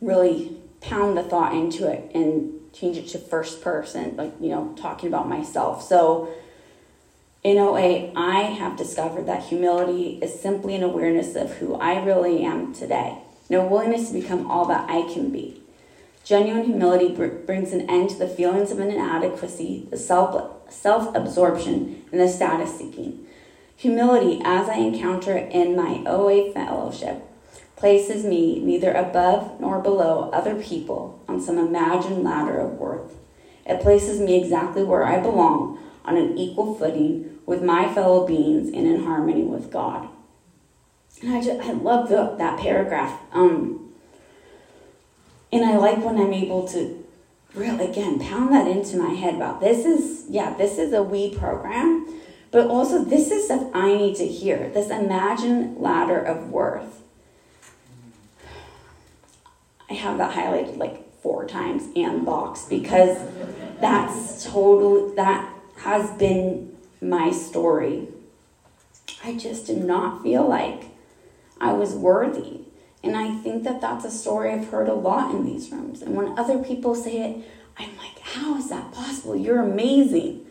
really 0.00 0.56
pound 0.80 1.18
the 1.18 1.22
thought 1.22 1.54
into 1.54 1.90
it 1.90 2.10
and 2.14 2.61
change 2.72 2.96
it 2.96 3.08
to 3.08 3.18
first 3.18 3.62
person, 3.62 4.16
like, 4.16 4.32
you 4.40 4.48
know, 4.48 4.74
talking 4.78 5.08
about 5.08 5.28
myself. 5.28 5.82
So, 5.82 6.32
in 7.42 7.58
OA, 7.58 8.12
I 8.14 8.42
have 8.42 8.76
discovered 8.76 9.26
that 9.26 9.42
humility 9.42 10.18
is 10.22 10.40
simply 10.40 10.76
an 10.76 10.82
awareness 10.82 11.34
of 11.34 11.54
who 11.56 11.74
I 11.74 12.02
really 12.02 12.44
am 12.44 12.72
today, 12.72 13.18
no 13.50 13.66
willingness 13.66 14.08
to 14.08 14.14
become 14.14 14.48
all 14.50 14.64
that 14.66 14.88
I 14.88 15.12
can 15.12 15.30
be. 15.30 15.60
Genuine 16.24 16.64
humility 16.64 17.12
br- 17.12 17.26
brings 17.26 17.72
an 17.72 17.90
end 17.90 18.10
to 18.10 18.18
the 18.18 18.28
feelings 18.28 18.70
of 18.70 18.78
inadequacy, 18.78 19.88
the 19.90 19.96
self 19.96 20.70
self 20.70 21.14
absorption, 21.16 22.04
and 22.12 22.20
the 22.20 22.28
status 22.28 22.78
seeking. 22.78 23.26
Humility, 23.76 24.40
as 24.44 24.68
I 24.68 24.76
encounter 24.76 25.36
it 25.36 25.52
in 25.52 25.74
my 25.74 26.04
OA 26.06 26.52
fellowship, 26.52 27.24
places 27.82 28.24
me 28.24 28.60
neither 28.60 28.92
above 28.92 29.58
nor 29.58 29.80
below 29.80 30.30
other 30.32 30.54
people 30.54 31.20
on 31.26 31.40
some 31.40 31.58
imagined 31.58 32.22
ladder 32.22 32.60
of 32.60 32.70
worth. 32.74 33.16
It 33.66 33.80
places 33.80 34.20
me 34.20 34.40
exactly 34.40 34.84
where 34.84 35.04
I 35.04 35.18
belong, 35.18 35.80
on 36.04 36.16
an 36.16 36.38
equal 36.38 36.76
footing 36.76 37.40
with 37.44 37.60
my 37.60 37.92
fellow 37.92 38.24
beings 38.24 38.68
and 38.68 38.86
in 38.86 39.02
harmony 39.02 39.42
with 39.42 39.72
God. 39.72 40.08
And 41.22 41.34
I 41.34 41.42
just, 41.42 41.60
I 41.60 41.72
love 41.72 42.08
the, 42.08 42.36
that 42.38 42.60
paragraph. 42.60 43.18
Um, 43.32 43.92
and 45.52 45.64
I 45.64 45.76
like 45.76 46.04
when 46.04 46.20
I'm 46.20 46.32
able 46.32 46.68
to 46.68 47.04
really, 47.52 47.90
again, 47.90 48.20
pound 48.20 48.54
that 48.54 48.68
into 48.68 48.96
my 48.96 49.12
head 49.12 49.34
about 49.34 49.60
this 49.60 49.84
is, 49.84 50.26
yeah, 50.28 50.54
this 50.54 50.78
is 50.78 50.92
a 50.92 51.02
we 51.02 51.34
program, 51.36 52.06
but 52.52 52.68
also 52.68 53.04
this 53.04 53.32
is 53.32 53.46
stuff 53.46 53.68
I 53.74 53.92
need 53.92 54.14
to 54.18 54.26
hear. 54.28 54.70
This 54.72 54.88
imagine 54.88 55.82
ladder 55.82 56.20
of 56.20 56.48
worth. 56.48 57.01
I 59.92 59.94
have 59.96 60.16
that 60.16 60.34
highlighted 60.34 60.78
like 60.78 61.20
four 61.20 61.46
times 61.46 61.84
and 61.94 62.24
box 62.24 62.64
because 62.64 63.18
that's 63.78 64.42
totally, 64.42 65.14
that 65.16 65.52
has 65.80 66.10
been 66.12 66.74
my 67.02 67.30
story. 67.30 68.08
I 69.22 69.36
just 69.36 69.66
did 69.66 69.84
not 69.84 70.22
feel 70.22 70.48
like 70.48 70.84
I 71.60 71.74
was 71.74 71.92
worthy. 71.92 72.62
And 73.04 73.18
I 73.18 73.36
think 73.40 73.64
that 73.64 73.82
that's 73.82 74.06
a 74.06 74.10
story 74.10 74.50
I've 74.50 74.70
heard 74.70 74.88
a 74.88 74.94
lot 74.94 75.34
in 75.34 75.44
these 75.44 75.70
rooms. 75.70 76.00
And 76.00 76.16
when 76.16 76.38
other 76.38 76.58
people 76.58 76.94
say 76.94 77.18
it, 77.18 77.50
I'm 77.76 77.94
like, 77.98 78.18
how 78.20 78.56
is 78.56 78.70
that 78.70 78.92
possible? 78.94 79.36
You're 79.36 79.60
amazing. 79.60 80.46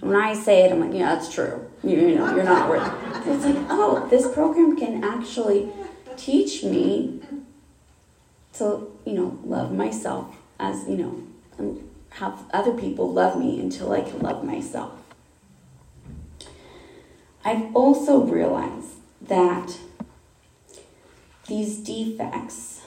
And 0.00 0.10
when 0.12 0.20
I 0.20 0.34
say 0.34 0.62
it, 0.62 0.70
I'm 0.70 0.78
like, 0.78 0.92
yeah, 0.92 1.16
that's 1.16 1.34
true. 1.34 1.68
You, 1.82 1.96
you 1.96 2.14
know, 2.14 2.32
you're 2.32 2.44
not 2.44 2.68
worthy. 2.68 2.90
It's 3.28 3.44
like, 3.44 3.56
oh, 3.70 4.06
this 4.08 4.32
program 4.32 4.76
can 4.76 5.02
actually 5.02 5.68
teach 6.16 6.62
me 6.62 7.20
to, 8.58 8.92
you 9.04 9.12
know, 9.12 9.38
love 9.44 9.72
myself 9.72 10.36
as, 10.58 10.88
you 10.88 10.96
know, 10.96 11.22
and 11.58 11.88
have 12.10 12.44
other 12.52 12.72
people 12.72 13.12
love 13.12 13.38
me 13.38 13.60
until 13.60 13.92
I 13.92 14.00
can 14.00 14.20
love 14.20 14.44
myself. 14.44 14.92
I've 17.44 17.74
also 17.74 18.22
realized 18.22 18.94
that 19.22 19.76
these 21.48 21.76
defects, 21.76 22.82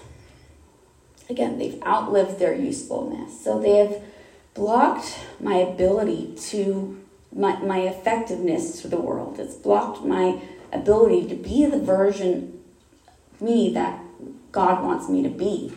again, 1.30 1.60
they've 1.60 1.82
outlived 1.84 2.40
their 2.40 2.56
usefulness. 2.56 3.44
So 3.44 3.60
they 3.60 3.78
have 3.78 4.02
blocked 4.54 5.20
my 5.40 5.58
ability 5.58 6.34
to, 6.50 7.00
my, 7.36 7.58
my 7.58 7.82
effectiveness 7.82 8.82
to 8.82 8.88
the 8.88 9.00
world. 9.00 9.40
It's 9.40 9.56
blocked 9.56 10.04
my 10.04 10.42
ability 10.72 11.28
to 11.28 11.36
be 11.36 11.66
the 11.66 11.80
version 11.80 12.64
me 13.40 13.72
that 13.74 14.00
God 14.58 14.84
wants 14.84 15.08
me 15.08 15.22
to 15.22 15.30
be. 15.30 15.72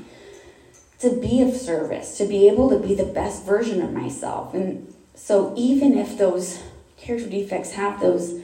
To 1.00 1.10
be 1.20 1.42
of 1.42 1.54
service, 1.54 2.16
to 2.16 2.24
be 2.24 2.48
able 2.48 2.70
to 2.70 2.78
be 2.78 2.94
the 2.94 3.04
best 3.04 3.44
version 3.44 3.82
of 3.82 3.92
myself. 3.92 4.54
And 4.54 4.90
so 5.14 5.52
even 5.54 5.98
if 5.98 6.16
those 6.16 6.62
character 6.96 7.28
defects 7.28 7.72
have 7.72 8.00
those 8.00 8.40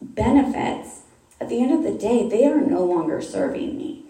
benefits, 0.00 1.02
at 1.40 1.48
the 1.48 1.62
end 1.62 1.72
of 1.72 1.84
the 1.84 1.96
day, 1.96 2.28
they 2.28 2.44
are 2.44 2.60
no 2.60 2.84
longer 2.84 3.22
serving 3.22 3.76
me. 3.76 4.02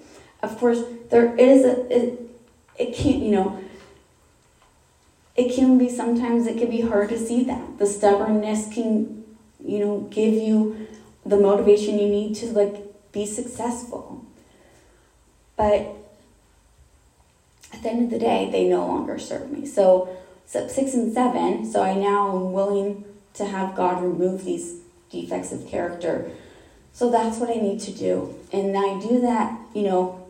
Of 0.43 0.57
course, 0.57 0.85
there 1.11 1.37
is 1.37 1.67
a, 1.67 1.75
it, 1.95 2.21
it 2.79 2.95
can't, 2.95 3.23
you 3.23 3.33
know, 3.33 3.63
it 5.37 5.55
can 5.55 5.77
be 5.77 5.91
sometimes 5.91 6.47
it 6.47 6.57
can 6.57 6.71
be 6.71 6.81
hard 6.81 7.11
to 7.11 7.19
see 7.19 7.45
that. 7.45 7.79
The 7.79 7.87
stubbornness 7.87 8.73
can, 8.73 9.25
you 9.63 9.81
know, 9.81 10.09
give 10.11 10.33
you 10.33 10.89
the 11.27 11.37
motivation 11.37 11.99
you 11.99 12.09
need 12.09 12.37
to 12.37 12.47
like 12.47 13.13
be 13.13 13.27
successful. 13.27 14.25
But 15.57 15.95
at 17.73 17.83
the 17.83 17.91
end 17.91 18.05
of 18.05 18.11
the 18.11 18.19
day, 18.19 18.49
they 18.51 18.69
no 18.69 18.87
longer 18.87 19.19
serve 19.19 19.51
me. 19.51 19.67
So, 19.67 20.17
so 20.47 20.69
six 20.69 20.95
and 20.95 21.13
seven, 21.13 21.71
so 21.71 21.83
I 21.83 21.95
now 21.95 22.37
am 22.37 22.53
willing 22.53 23.05
to 23.35 23.47
have 23.47 23.75
God 23.75 24.03
remove 24.03 24.45
these 24.45 24.81
defects 25.11 25.53
of 25.53 25.67
character 25.67 26.31
so 26.93 27.11
that's 27.11 27.39
what 27.39 27.51
I 27.51 27.55
need 27.55 27.81
to 27.81 27.93
do. 27.93 28.39
And 28.53 28.77
I 28.77 29.01
do 29.01 29.21
that, 29.23 29.59
you 29.75 29.83
know, 29.83 30.27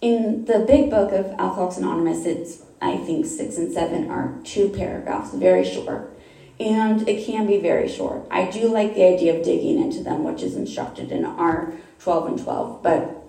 in 0.00 0.44
the 0.46 0.60
big 0.60 0.90
book 0.90 1.12
of 1.12 1.26
Alcoholics 1.38 1.76
Anonymous, 1.76 2.24
it's, 2.24 2.62
I 2.80 2.96
think, 2.96 3.26
six 3.26 3.58
and 3.58 3.72
seven 3.72 4.10
are 4.10 4.34
two 4.44 4.68
paragraphs, 4.70 5.32
very 5.34 5.64
short. 5.64 6.12
And 6.58 7.06
it 7.06 7.26
can 7.26 7.46
be 7.46 7.58
very 7.58 7.88
short. 7.88 8.26
I 8.30 8.50
do 8.50 8.68
like 8.68 8.94
the 8.94 9.04
idea 9.04 9.36
of 9.36 9.44
digging 9.44 9.82
into 9.82 10.02
them, 10.02 10.24
which 10.24 10.42
is 10.42 10.56
instructed 10.56 11.12
in 11.12 11.24
our 11.26 11.72
12 11.98 12.26
and 12.28 12.42
12. 12.42 12.82
But, 12.82 13.25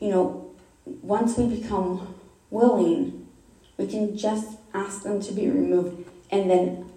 you 0.00 0.08
know, 0.08 0.50
once 0.84 1.36
we 1.36 1.60
become 1.60 2.14
willing, 2.50 3.26
we 3.76 3.86
can 3.86 4.16
just 4.16 4.58
ask 4.74 5.02
them 5.02 5.20
to 5.20 5.32
be 5.32 5.48
removed 5.48 6.08
and 6.30 6.50
then 6.50 6.90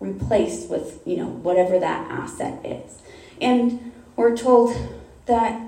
replaced 0.00 0.68
with, 0.68 1.00
you 1.06 1.16
know, 1.16 1.26
whatever 1.26 1.78
that 1.78 2.10
asset 2.10 2.64
is. 2.64 3.02
And 3.40 3.92
we're 4.16 4.36
told 4.36 4.74
that, 5.26 5.60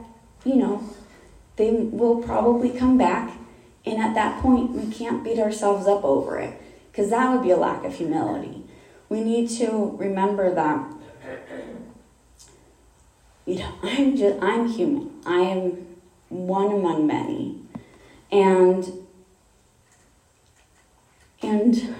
you 0.44 0.56
know, 0.56 0.88
they 1.56 1.70
will 1.70 2.22
probably 2.22 2.70
come 2.70 2.98
back, 2.98 3.36
and 3.86 4.00
at 4.00 4.14
that 4.14 4.42
point, 4.42 4.70
we 4.70 4.92
can't 4.92 5.22
beat 5.22 5.38
ourselves 5.38 5.86
up 5.86 6.04
over 6.04 6.38
it 6.38 6.60
because 6.90 7.10
that 7.10 7.32
would 7.32 7.42
be 7.42 7.50
a 7.50 7.56
lack 7.56 7.84
of 7.84 7.94
humility. 7.94 8.64
We 9.08 9.20
need 9.20 9.48
to 9.58 9.94
remember 9.98 10.52
that, 10.54 10.92
you 13.46 13.58
know, 13.58 13.74
I'm 13.82 14.16
just, 14.16 14.42
I'm 14.42 14.68
human. 14.68 15.20
I 15.24 15.40
am 15.40 15.93
one 16.34 16.72
among 16.72 17.06
many. 17.06 17.60
And, 18.32 19.06
and, 21.42 21.94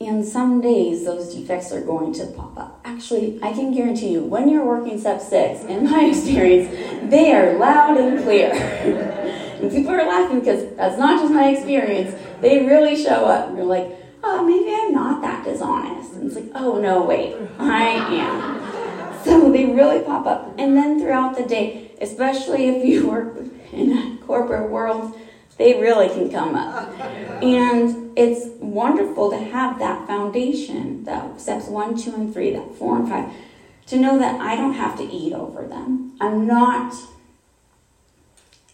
And 0.00 0.24
some 0.24 0.60
days 0.60 1.04
those 1.06 1.34
defects 1.34 1.72
are 1.72 1.80
going 1.80 2.12
to 2.14 2.26
pop 2.26 2.58
up. 2.58 2.80
Actually, 2.84 3.38
I 3.42 3.52
can 3.52 3.72
guarantee 3.72 4.10
you, 4.10 4.22
when 4.22 4.50
you're 4.50 4.64
working 4.64 5.00
step 5.00 5.20
six, 5.20 5.64
in 5.64 5.90
my 5.90 6.04
experience, 6.10 6.68
they 7.10 7.32
are 7.32 7.56
loud 7.58 7.96
and 7.96 8.22
clear. 8.22 8.52
and 8.52 9.70
people 9.70 9.92
are 9.92 10.06
laughing 10.06 10.40
because 10.40 10.76
that's 10.76 10.98
not 10.98 11.20
just 11.22 11.32
my 11.32 11.48
experience. 11.48 12.14
They 12.42 12.66
really 12.66 13.02
show 13.02 13.24
up. 13.24 13.48
And 13.48 13.56
You're 13.56 13.66
like, 13.66 14.03
oh, 14.24 14.44
maybe 14.44 14.74
I'm 14.74 14.92
not 14.92 15.22
that 15.22 15.44
dishonest. 15.44 16.14
And 16.14 16.26
it's 16.26 16.36
like, 16.36 16.50
oh, 16.54 16.80
no, 16.80 17.02
wait, 17.02 17.36
I 17.58 17.88
am. 17.88 19.22
So 19.24 19.50
they 19.50 19.66
really 19.66 20.02
pop 20.02 20.26
up. 20.26 20.54
And 20.58 20.76
then 20.76 21.00
throughout 21.00 21.36
the 21.36 21.44
day, 21.44 21.92
especially 22.00 22.68
if 22.68 22.84
you 22.84 23.08
work 23.08 23.36
in 23.72 23.96
a 23.96 24.18
corporate 24.24 24.70
world, 24.70 25.16
they 25.56 25.80
really 25.80 26.08
can 26.08 26.30
come 26.30 26.54
up. 26.54 26.88
And 27.42 28.16
it's 28.18 28.46
wonderful 28.58 29.30
to 29.30 29.38
have 29.38 29.78
that 29.78 30.06
foundation, 30.06 31.04
that 31.04 31.40
steps 31.40 31.66
one, 31.66 31.96
two, 31.96 32.14
and 32.14 32.32
three, 32.32 32.52
that 32.52 32.74
four 32.74 32.98
and 32.98 33.08
five, 33.08 33.32
to 33.86 33.98
know 33.98 34.18
that 34.18 34.40
I 34.40 34.56
don't 34.56 34.74
have 34.74 34.96
to 34.98 35.04
eat 35.04 35.32
over 35.32 35.66
them. 35.66 36.16
I'm 36.20 36.46
not 36.46 36.94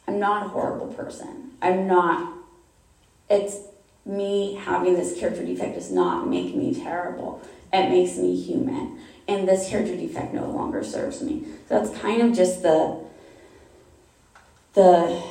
I'm 0.06 0.18
not 0.18 0.46
a 0.46 0.48
horrible 0.48 0.88
person. 0.88 1.52
I'm 1.62 1.86
not 1.86 2.34
it's 3.28 3.58
me 4.10 4.54
having 4.54 4.94
this 4.94 5.18
character 5.18 5.44
defect 5.44 5.74
does 5.74 5.90
not 5.90 6.28
make 6.28 6.54
me 6.54 6.74
terrible. 6.74 7.40
It 7.72 7.88
makes 7.88 8.16
me 8.16 8.38
human. 8.40 9.00
And 9.28 9.46
this 9.46 9.68
character 9.68 9.96
defect 9.96 10.34
no 10.34 10.50
longer 10.50 10.82
serves 10.82 11.22
me. 11.22 11.44
So 11.68 11.80
that's 11.80 11.96
kind 12.00 12.20
of 12.22 12.34
just 12.34 12.62
the 12.62 13.04
the 14.72 15.22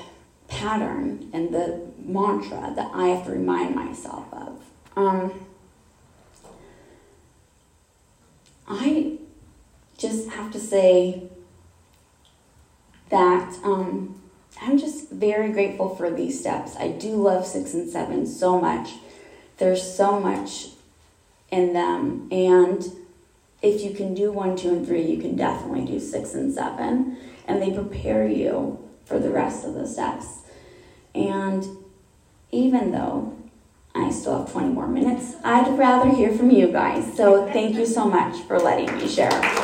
pattern 0.48 1.30
and 1.32 1.54
the 1.54 1.82
mantra 1.98 2.74
that 2.76 2.92
I 2.94 3.08
have 3.08 3.26
to 3.26 3.32
remind 3.32 3.76
myself 3.76 4.26
of. 4.34 4.64
Um, 4.96 5.46
I 8.68 9.18
just 9.98 10.30
have 10.30 10.52
to 10.52 10.60
say 10.60 11.30
that 13.10 13.58
um, 13.64 14.19
I'm 14.62 14.78
just 14.78 15.10
very 15.10 15.52
grateful 15.52 15.96
for 15.96 16.10
these 16.12 16.40
steps. 16.40 16.76
I 16.78 16.90
do 16.90 17.12
love 17.16 17.46
six 17.46 17.74
and 17.74 17.90
seven 17.90 18.26
so 18.26 18.60
much. 18.60 18.92
There's 19.58 19.82
so 19.82 20.20
much 20.20 20.68
in 21.50 21.74
them. 21.74 22.28
And 22.32 22.84
if 23.62 23.82
you 23.82 23.94
can 23.94 24.14
do 24.14 24.32
one, 24.32 24.56
two, 24.56 24.70
and 24.70 24.86
three, 24.86 25.04
you 25.04 25.22
can 25.22 25.36
definitely 25.36 25.86
do 25.86 26.00
six 26.00 26.34
and 26.34 26.54
seven. 26.54 27.18
And 27.48 27.62
they 27.62 27.72
prepare 27.72 28.28
you 28.28 28.86
for 29.06 29.20
the 29.20 29.30
rest 29.30 29.66
of 29.66 29.74
the 29.74 29.88
steps. 29.88 30.40
And 31.16 31.66
even 32.52 32.92
though 32.92 33.36
I 33.96 34.12
still 34.12 34.40
have 34.40 34.52
20 34.52 34.70
more 34.70 34.88
minutes, 34.88 35.36
I'd 35.44 35.78
rather 35.78 36.10
hear 36.10 36.32
from 36.32 36.52
you 36.52 36.68
guys. 36.68 37.16
So 37.16 37.48
thank 37.52 37.76
you 37.76 37.86
so 37.86 38.06
much 38.06 38.42
for 38.44 38.60
letting 38.60 38.96
me 38.98 39.08
share. 39.08 39.59